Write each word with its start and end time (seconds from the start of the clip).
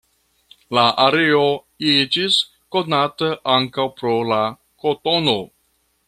La 0.75 0.83
areo 1.01 1.41
iĝis 1.91 2.37
konata 2.75 3.29
ankaŭ 3.59 3.85
pro 3.99 4.15
la 4.31 4.43
kotono. 4.85 5.37